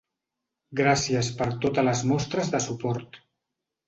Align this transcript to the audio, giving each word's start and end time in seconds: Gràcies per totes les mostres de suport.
Gràcies 0.77 1.29
per 1.41 1.47
totes 1.65 1.85
les 1.87 2.01
mostres 2.13 2.49
de 2.57 2.63
suport. 2.65 3.21